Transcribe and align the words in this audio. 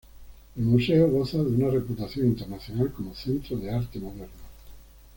El 0.57 0.63
museo 0.63 1.07
goza 1.07 1.37
de 1.37 1.49
una 1.51 1.69
reputación 1.69 2.25
internacional 2.25 2.91
como 2.91 3.13
centro 3.13 3.55
de 3.57 3.69
arte 3.69 3.99
moderno. 3.99 4.31